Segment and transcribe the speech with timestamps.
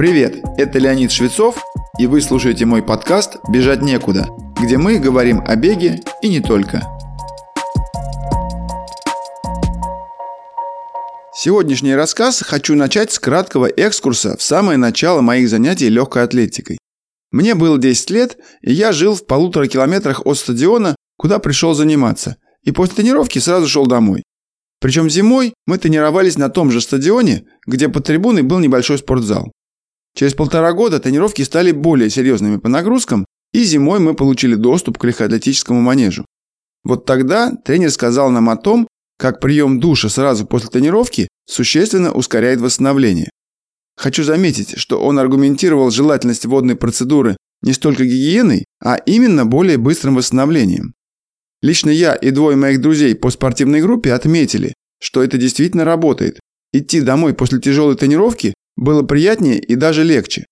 [0.00, 1.62] Привет, это Леонид Швецов,
[1.98, 6.88] и вы слушаете мой подкаст «Бежать некуда», где мы говорим о беге и не только.
[11.34, 16.78] Сегодняшний рассказ хочу начать с краткого экскурса в самое начало моих занятий легкой атлетикой.
[17.30, 22.36] Мне было 10 лет, и я жил в полутора километрах от стадиона, куда пришел заниматься,
[22.62, 24.22] и после тренировки сразу шел домой.
[24.80, 29.52] Причем зимой мы тренировались на том же стадионе, где под трибуной был небольшой спортзал.
[30.20, 33.24] Через полтора года тренировки стали более серьезными по нагрузкам,
[33.54, 36.26] и зимой мы получили доступ к легкоатлетическому манежу.
[36.84, 38.86] Вот тогда тренер сказал нам о том,
[39.18, 43.30] как прием душа сразу после тренировки существенно ускоряет восстановление.
[43.96, 50.16] Хочу заметить, что он аргументировал желательность водной процедуры не столько гигиеной, а именно более быстрым
[50.16, 50.92] восстановлением.
[51.62, 56.40] Лично я и двое моих друзей по спортивной группе отметили, что это действительно работает.
[56.74, 60.46] Идти домой после тяжелой тренировки было приятнее и даже легче.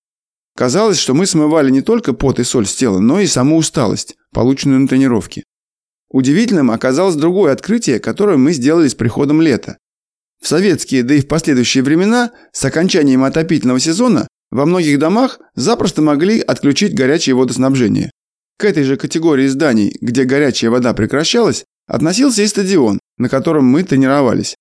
[0.54, 4.16] Казалось, что мы смывали не только пот и соль с тела, но и саму усталость,
[4.32, 5.44] полученную на тренировке.
[6.10, 9.78] Удивительным оказалось другое открытие, которое мы сделали с приходом лета.
[10.42, 16.02] В советские, да и в последующие времена, с окончанием отопительного сезона, во многих домах запросто
[16.02, 18.10] могли отключить горячее водоснабжение.
[18.58, 23.84] К этой же категории зданий, где горячая вода прекращалась, относился и стадион, на котором мы
[23.84, 24.54] тренировались.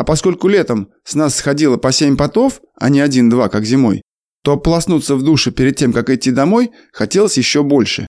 [0.00, 4.00] А поскольку летом с нас сходило по 7 потов, а не один-два, как зимой,
[4.42, 8.06] то ополоснуться в душе перед тем, как идти домой, хотелось еще больше.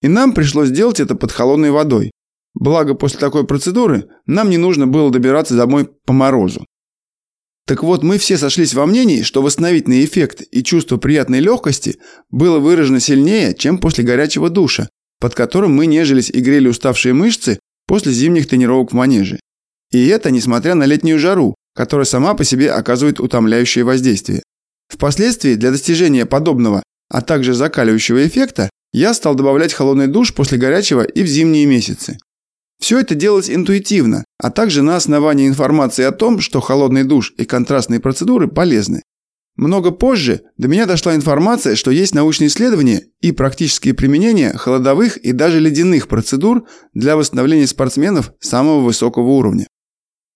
[0.00, 2.12] И нам пришлось делать это под холодной водой.
[2.54, 6.64] Благо, после такой процедуры нам не нужно было добираться домой по морозу.
[7.66, 11.98] Так вот, мы все сошлись во мнении, что восстановительный эффект и чувство приятной легкости
[12.30, 14.88] было выражено сильнее, чем после горячего душа,
[15.20, 19.40] под которым мы нежились и грели уставшие мышцы после зимних тренировок в манеже.
[19.90, 24.42] И это несмотря на летнюю жару, которая сама по себе оказывает утомляющее воздействие.
[24.88, 31.02] Впоследствии для достижения подобного, а также закаливающего эффекта, я стал добавлять холодный душ после горячего
[31.02, 32.18] и в зимние месяцы.
[32.80, 37.44] Все это делалось интуитивно, а также на основании информации о том, что холодный душ и
[37.44, 39.02] контрастные процедуры полезны.
[39.56, 45.32] Много позже до меня дошла информация, что есть научные исследования и практические применения холодовых и
[45.32, 49.66] даже ледяных процедур для восстановления спортсменов самого высокого уровня.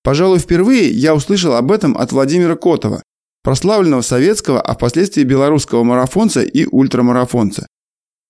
[0.02, 3.02] Пожалуй, впервые я услышал об этом от Владимира Котова,
[3.42, 7.66] прославленного советского, а впоследствии белорусского марафонца и ультрамарафонца.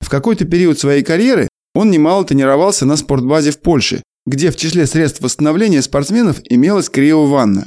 [0.00, 4.86] В какой-то период своей карьеры он немало тренировался на спортбазе в Польше, где в числе
[4.86, 7.66] средств восстановления спортсменов имелась криованна.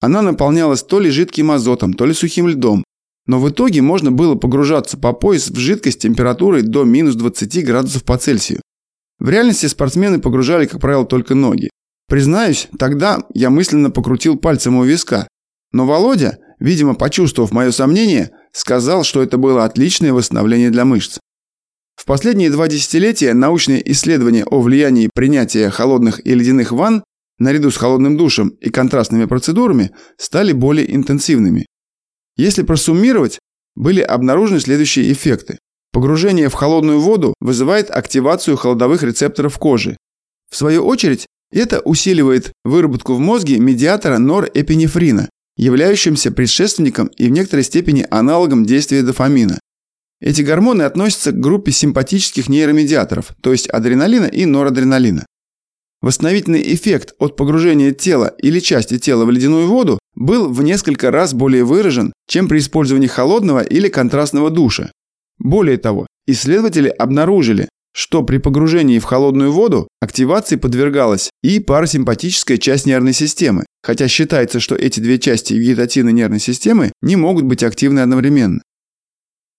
[0.00, 2.84] Она наполнялась то ли жидким азотом, то ли сухим льдом.
[3.26, 8.04] Но в итоге можно было погружаться по пояс в жидкость температурой до минус 20 градусов
[8.04, 8.60] по Цельсию.
[9.18, 11.68] В реальности спортсмены погружали, как правило, только ноги.
[12.10, 15.28] Признаюсь, тогда я мысленно покрутил пальцем у виска.
[15.70, 21.20] Но Володя, видимо, почувствовав мое сомнение, сказал, что это было отличное восстановление для мышц.
[21.94, 27.04] В последние два десятилетия научные исследования о влиянии принятия холодных и ледяных ванн
[27.38, 31.66] наряду с холодным душем и контрастными процедурами стали более интенсивными.
[32.36, 33.38] Если просуммировать,
[33.76, 35.60] были обнаружены следующие эффекты.
[35.92, 39.96] Погружение в холодную воду вызывает активацию холодовых рецепторов кожи.
[40.50, 47.64] В свою очередь, это усиливает выработку в мозге медиатора норэпинефрина, являющимся предшественником и в некоторой
[47.64, 49.58] степени аналогом действия дофамина.
[50.20, 55.24] Эти гормоны относятся к группе симпатических нейромедиаторов, то есть адреналина и норадреналина.
[56.02, 61.34] Восстановительный эффект от погружения тела или части тела в ледяную воду был в несколько раз
[61.34, 64.90] более выражен, чем при использовании холодного или контрастного душа.
[65.38, 72.86] Более того, исследователи обнаружили, что при погружении в холодную воду активации подвергалась и парасимпатическая часть
[72.86, 78.00] нервной системы, хотя считается, что эти две части вегетативной нервной системы не могут быть активны
[78.00, 78.62] одновременно.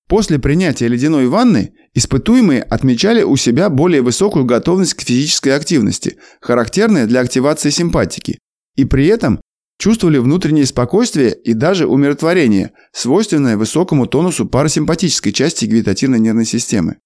[0.08, 7.08] После принятия ледяной ванны испытуемые отмечали у себя более высокую готовность к физической активности, характерная
[7.08, 8.40] для активации симпатики,
[8.76, 9.40] и при этом
[9.80, 16.98] чувствовали внутреннее спокойствие и даже умиротворение, свойственное высокому тонусу парасимпатической части вегетативной нервной системы.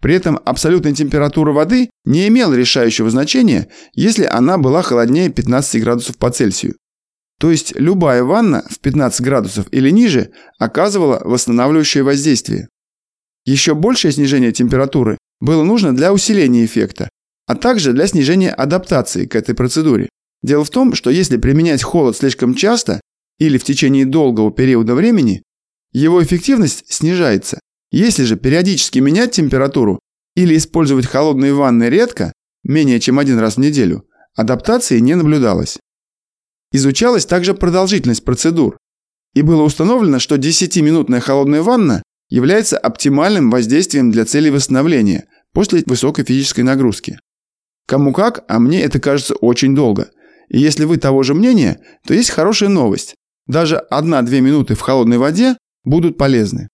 [0.00, 6.16] При этом абсолютная температура воды не имела решающего значения, если она была холоднее 15 градусов
[6.18, 6.76] по Цельсию.
[7.40, 12.68] То есть любая ванна в 15 градусов или ниже оказывала восстанавливающее воздействие.
[13.44, 17.08] Еще большее снижение температуры было нужно для усиления эффекта,
[17.46, 20.08] а также для снижения адаптации к этой процедуре.
[20.42, 23.00] Дело в том, что если применять холод слишком часто
[23.38, 25.42] или в течение долгого периода времени,
[25.92, 27.60] его эффективность снижается.
[27.90, 30.00] Если же периодически менять температуру
[30.34, 32.32] или использовать холодные ванны редко,
[32.62, 34.04] менее чем один раз в неделю,
[34.36, 35.78] адаптации не наблюдалось.
[36.72, 38.76] Изучалась также продолжительность процедур.
[39.34, 46.24] и было установлено, что 10-минутная холодная ванна является оптимальным воздействием для целей восстановления после высокой
[46.24, 47.18] физической нагрузки.
[47.86, 50.10] Кому как, а мне это кажется очень долго.
[50.48, 53.14] И если вы того же мнения, то есть хорошая новость.
[53.46, 56.68] Даже 1-2 минуты в холодной воде будут полезны.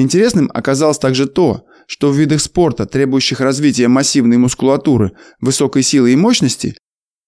[0.00, 6.16] Интересным оказалось также то, что в видах спорта, требующих развития массивной мускулатуры, высокой силы и
[6.16, 6.74] мощности,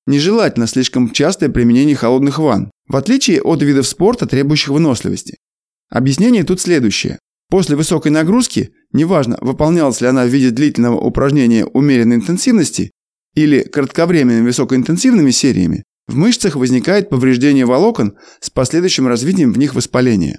[0.06, 5.36] нежелательно слишком частое применение холодных ванн, в отличие от видов спорта, требующих выносливости.
[5.90, 7.18] Объяснение тут следующее.
[7.50, 12.90] После высокой нагрузки, неважно, выполнялась ли она в виде длительного упражнения умеренной интенсивности
[13.34, 20.38] или кратковременными высокоинтенсивными сериями, в мышцах возникает повреждение волокон с последующим развитием в них воспаления.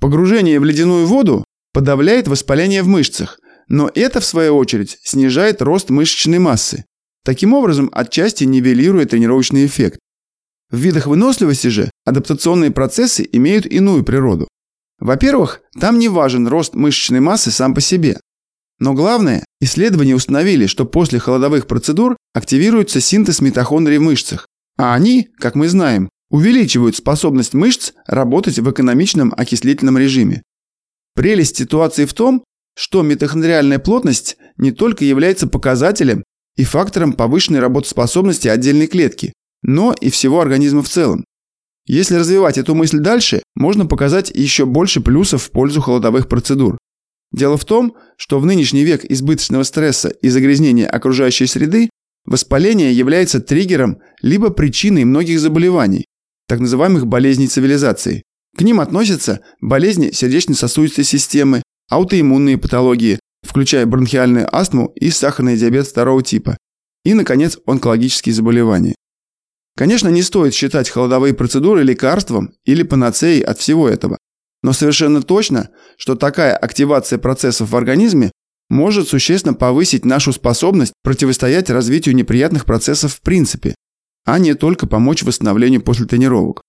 [0.00, 1.45] Погружение в ледяную воду
[1.76, 3.38] подавляет воспаление в мышцах,
[3.68, 6.86] но это, в свою очередь, снижает рост мышечной массы.
[7.22, 9.98] Таким образом, отчасти нивелируя тренировочный эффект.
[10.70, 14.48] В видах выносливости же адаптационные процессы имеют иную природу.
[15.00, 18.20] Во-первых, там не важен рост мышечной массы сам по себе.
[18.78, 24.46] Но главное, исследования установили, что после холодовых процедур активируется синтез митохондрий в мышцах,
[24.78, 30.42] а они, как мы знаем, увеличивают способность мышц работать в экономичном окислительном режиме.
[31.16, 32.44] Прелесть ситуации в том,
[32.76, 36.22] что митохондриальная плотность не только является показателем
[36.56, 39.32] и фактором повышенной работоспособности отдельной клетки,
[39.62, 41.24] но и всего организма в целом.
[41.86, 46.76] Если развивать эту мысль дальше, можно показать еще больше плюсов в пользу холодовых процедур.
[47.32, 51.88] Дело в том, что в нынешний век избыточного стресса и загрязнения окружающей среды
[52.26, 56.04] воспаление является триггером либо причиной многих заболеваний,
[56.46, 58.22] так называемых болезней цивилизации.
[58.56, 66.22] К ним относятся болезни сердечно-сосудистой системы, аутоиммунные патологии, включая бронхиальную астму и сахарный диабет второго
[66.22, 66.56] типа,
[67.04, 68.94] и, наконец, онкологические заболевания.
[69.76, 74.16] Конечно, не стоит считать холодовые процедуры лекарством или панацеей от всего этого.
[74.62, 75.68] Но совершенно точно,
[75.98, 78.32] что такая активация процессов в организме
[78.70, 83.74] может существенно повысить нашу способность противостоять развитию неприятных процессов в принципе,
[84.24, 86.62] а не только помочь восстановлению после тренировок.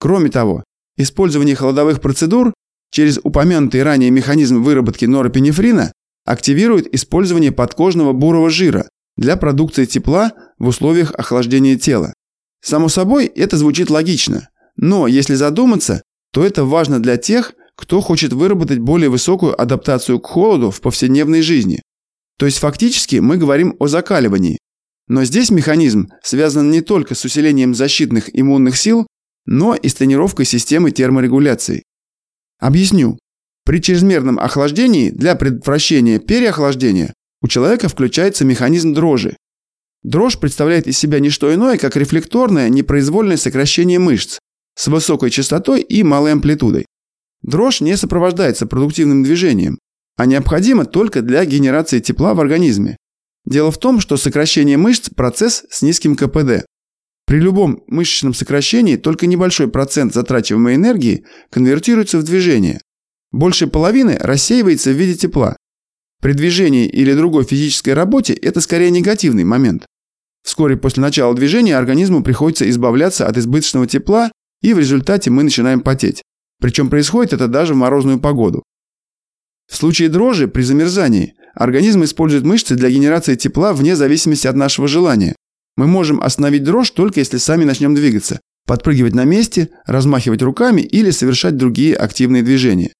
[0.00, 0.64] Кроме того,
[0.96, 2.52] использование холодовых процедур
[2.90, 5.92] через упомянутый ранее механизм выработки норопинефрина
[6.24, 12.12] активирует использование подкожного бурого жира для продукции тепла в условиях охлаждения тела.
[12.60, 16.02] Само собой, это звучит логично, но если задуматься,
[16.32, 21.42] то это важно для тех, кто хочет выработать более высокую адаптацию к холоду в повседневной
[21.42, 21.82] жизни.
[22.38, 24.58] То есть фактически мы говорим о закаливании.
[25.08, 29.06] Но здесь механизм связан не только с усилением защитных иммунных сил,
[29.46, 31.82] но и с тренировкой системы терморегуляции.
[32.58, 33.18] Объясню.
[33.64, 39.36] При чрезмерном охлаждении для предотвращения переохлаждения у человека включается механизм дрожи,
[40.02, 44.38] Дрожь представляет из себя не что иное, как рефлекторное непроизвольное сокращение мышц
[44.74, 46.86] с высокой частотой и малой амплитудой.
[47.42, 49.78] Дрожь не сопровождается продуктивным движением,
[50.16, 52.96] а необходима только для генерации тепла в организме.
[53.44, 56.64] Дело в том, что сокращение мышц– процесс с низким КПД.
[57.32, 62.78] При любом мышечном сокращении только небольшой процент затрачиваемой энергии конвертируется в движение.
[63.30, 65.56] Большая половины рассеивается в виде тепла.
[66.20, 69.86] При движении или другой физической работе это скорее негативный момент.
[70.44, 74.30] Вскоре после начала движения организму приходится избавляться от избыточного тепла,
[74.60, 76.20] и в результате мы начинаем потеть.
[76.60, 78.62] Причем происходит это даже в морозную погоду.
[79.70, 84.86] В случае дрожи при замерзании организм использует мышцы для генерации тепла вне зависимости от нашего
[84.86, 85.34] желания.
[85.76, 91.10] Мы можем остановить дрожь только если сами начнем двигаться, подпрыгивать на месте, размахивать руками или
[91.10, 92.92] совершать другие активные движения.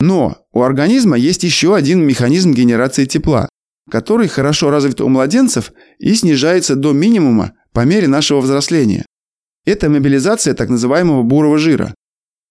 [0.00, 3.48] Но у организма есть еще один механизм генерации тепла,
[3.90, 9.06] который хорошо развит у младенцев и снижается до минимума по мере нашего взросления.
[9.64, 11.94] Это мобилизация так называемого бурого жира.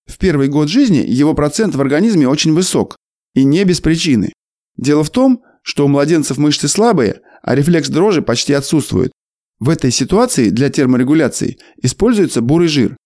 [0.07, 2.95] В первый год жизни его процент в организме очень высок,
[3.33, 4.33] и не без причины.
[4.77, 9.11] Дело в том, что у младенцев мышцы слабые, а рефлекс дрожи почти отсутствует.
[9.61, 12.97] В этой ситуации для терморегуляции используется бурый жир.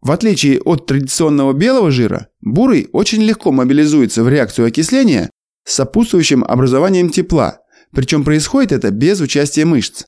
[0.00, 5.28] В отличие от традиционного белого жира, бурый очень легко мобилизуется в реакцию окисления
[5.66, 7.58] с сопутствующим образованием тепла,
[7.92, 10.04] причем происходит это без участия мышц.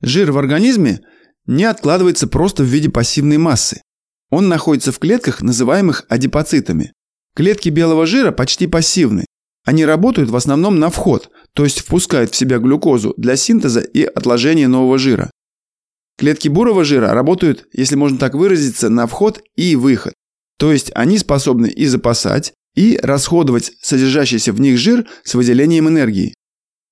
[0.00, 1.02] Жир в организме
[1.46, 3.82] не откладывается просто в виде пассивной массы.
[4.30, 6.92] Он находится в клетках, называемых адипоцитами.
[7.36, 9.24] Клетки белого жира почти пассивны.
[9.64, 14.02] Они работают в основном на вход, то есть впускают в себя глюкозу для синтеза и
[14.02, 15.30] отложения нового жира.
[16.18, 20.14] Клетки бурого жира работают, если можно так выразиться, на вход и выход.
[20.58, 26.34] То есть они способны и запасать, и расходовать содержащийся в них жир с выделением энергии.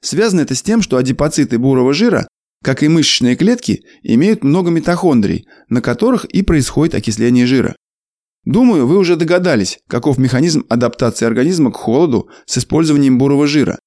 [0.02, 2.28] Связано это с тем, что адипоциты бурого жира,
[2.62, 7.74] как и мышечные клетки, имеют много митохондрий, на которых и происходит окисление жира.
[8.44, 13.78] Думаю, вы уже догадались, каков механизм адаптации организма к холоду с использованием бурого жира.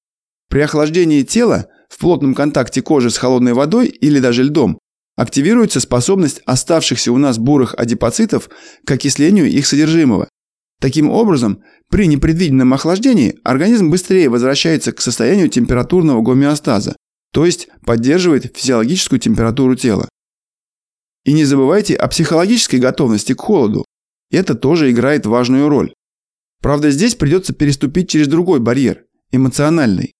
[0.49, 4.79] При охлаждении тела в плотном контакте кожи с холодной водой или даже льдом
[5.17, 8.49] активируется способность оставшихся у нас бурых адипоцитов
[8.85, 10.29] к окислению их содержимого.
[10.79, 16.95] Таким образом, при непредвиденном охлаждении организм быстрее возвращается к состоянию температурного гомеостаза,
[17.33, 20.07] то есть поддерживает физиологическую температуру тела.
[21.25, 23.85] И не забывайте о психологической готовности к холоду.
[24.29, 25.93] Это тоже играет важную роль.
[26.61, 30.13] Правда, здесь придется переступить через другой барьер– эмоциональный.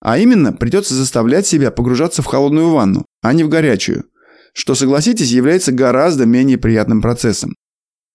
[0.00, 4.04] А именно, придется заставлять себя погружаться в холодную ванну, а не в горячую,
[4.54, 7.54] что, согласитесь, является гораздо менее приятным процессом.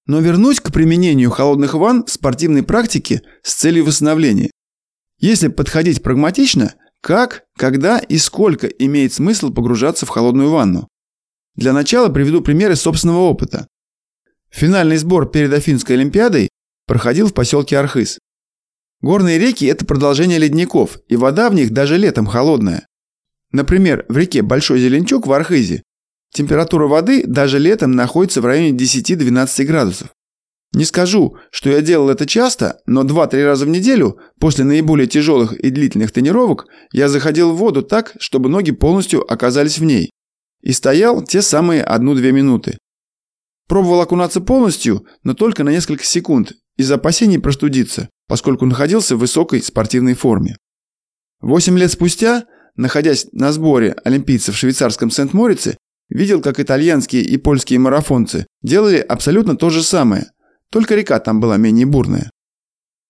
[0.07, 4.49] Но вернусь к применению холодных ванн в спортивной практике с целью восстановления.
[5.19, 10.87] Если подходить прагматично, как, когда и сколько имеет смысл погружаться в холодную ванну?
[11.55, 13.67] Для начала приведу примеры собственного опыта.
[14.49, 16.49] Финальный сбор перед Афинской Олимпиадой
[16.87, 18.17] проходил в поселке Архыз.
[19.01, 22.87] Горные реки– это продолжение ледников, и вода в них даже летом холодная.
[23.51, 25.83] Например, в реке Большой Зеленчук в Архизе
[26.33, 30.09] Температура воды даже летом находится в районе 10-12 градусов.
[30.71, 35.53] Не скажу, что я делал это часто, но 2-3 раза в неделю, после наиболее тяжелых
[35.53, 40.11] и длительных тренировок, я заходил в воду так, чтобы ноги полностью оказались в ней.
[40.61, 42.77] И стоял те самые 1-2 минуты.
[43.67, 49.61] Пробовал окунаться полностью, но только на несколько секунд, из опасений простудиться, поскольку находился в высокой
[49.63, 50.55] спортивной форме.
[51.41, 52.45] Восемь лет спустя,
[52.75, 55.77] находясь на сборе олимпийцев в швейцарском Сент-Морице,
[56.09, 60.31] Видел, как итальянские и польские марафонцы делали абсолютно то же самое,
[60.71, 62.31] только река там была менее бурная.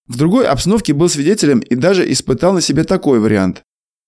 [0.08, 3.62] В другой обстановке был свидетелем и даже испытал на себе такой вариант.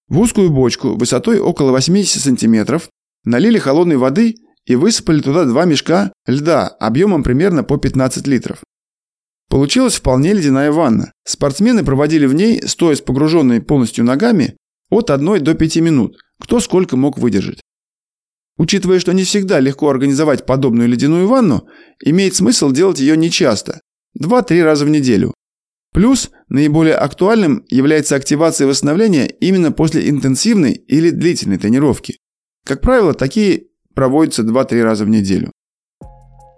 [0.10, 2.90] В узкую бочку высотой около 80 сантиметров
[3.24, 8.62] налили холодной воды и высыпали туда два мешка льда объемом примерно по 15 литров.
[9.50, 11.12] Получилась вполне ледяная ванна.
[11.26, 14.56] Спортсмены проводили в ней, стоя с погруженными полностью ногами,
[14.90, 17.62] от 1 до 5 минут, кто сколько мог выдержать.
[18.62, 21.68] Учитывая, что не всегда легко организовать подобную ледяную ванну,
[22.06, 23.82] имеет смысл делать ее нечасто–
[24.24, 25.34] 2-3 раза в неделю.
[25.92, 32.20] Плюс наиболее актуальным является активация восстановления именно после интенсивной или длительной тренировки.
[32.64, 33.64] Как правило, такие
[33.96, 35.52] проводятся 2-3 раза в неделю.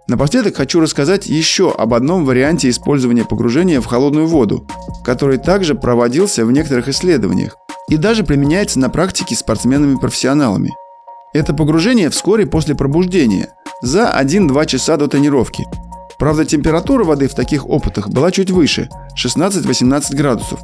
[0.06, 4.68] Напоследок хочу рассказать еще об одном варианте использования погружения в холодную воду,
[5.06, 7.56] который также проводился в некоторых исследованиях
[7.88, 10.70] и даже применяется на практике спортсменами-профессионалами–
[11.34, 13.50] это погружение вскоре после пробуждения,
[13.82, 15.66] за 1-2 часа до тренировки.
[16.18, 18.88] Правда, температура воды в таких опытах была чуть выше–
[19.22, 20.60] 16-18 градусов.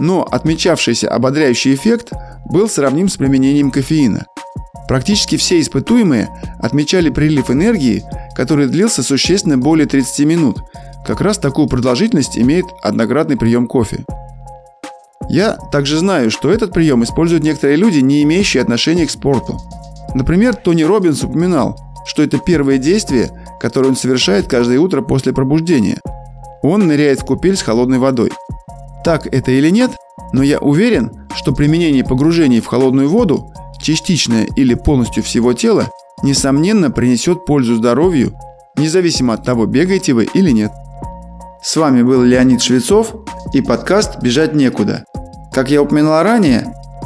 [0.00, 2.12] Но отмечавшийся ободряющий эффект
[2.46, 4.26] был сравним с применением кофеина.
[4.88, 8.02] Практически все испытуемые отмечали прилив энергии,
[8.34, 10.62] который длился существенно более 30 минут.
[11.06, 14.04] Как раз такую продолжительность имеет однократный прием кофе.
[15.28, 19.60] Я также знаю, что этот прием используют некоторые люди, не имеющие отношения к спорту.
[20.14, 26.00] Например, Тони Робинс упоминал, что это первое действие, которое он совершает каждое утро после пробуждения.
[26.62, 28.30] Он ныряет в купель с холодной водой.
[29.04, 29.92] Так это или нет,
[30.32, 35.88] но я уверен, что применение погружений в холодную воду, частичное или полностью всего тела,
[36.22, 38.34] несомненно принесет пользу здоровью,
[38.76, 40.72] независимо от того, бегаете вы или нет.
[41.62, 43.14] С вами был Леонид Швецов
[43.52, 45.04] и подкаст «Бежать некуда».
[45.52, 46.72] Как я упоминал ранее,